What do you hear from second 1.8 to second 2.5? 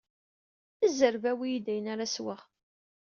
ara sweɣ!